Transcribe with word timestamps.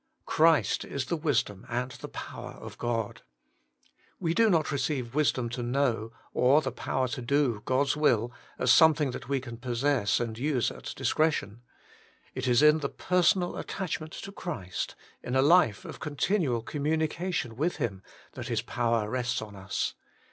* 0.19 0.25
Christ 0.25 0.83
is 0.83 1.05
the 1.05 1.15
wisdom 1.15 1.63
and 1.69 1.91
the 1.91 2.07
power 2.07 2.53
of 2.53 2.75
God.' 2.79 3.21
We 4.19 4.33
do 4.33 4.49
not 4.49 4.71
receive 4.71 5.11
the 5.11 5.15
wisdom 5.17 5.47
to 5.49 5.61
know, 5.61 6.11
or 6.33 6.59
the 6.59 6.71
power 6.71 7.07
to 7.09 7.21
do 7.21 7.61
God's 7.65 7.95
will 7.95 8.31
as 8.57 8.71
136 8.75 8.79
Working 8.79 8.79
for 8.79 8.79
God 8.79 8.79
something 8.79 9.11
that 9.11 9.29
we 9.29 9.39
can 9.39 9.57
possess 9.61 10.19
and 10.19 10.39
use 10.39 10.71
at 10.71 10.95
discretion. 10.95 11.61
It 12.33 12.47
is 12.47 12.63
in 12.63 12.79
the 12.79 12.89
personal 12.89 13.55
attachment 13.57 14.13
to 14.13 14.31
Christ, 14.31 14.95
in 15.21 15.35
a 15.35 15.43
Ufe 15.43 15.85
of 15.85 15.99
continual 15.99 16.63
communica 16.63 17.31
tion 17.31 17.55
with 17.55 17.75
Him, 17.75 18.01
that 18.31 18.47
His 18.47 18.63
power 18.63 19.07
rests 19.07 19.39
on 19.39 19.55
us. 19.55 19.93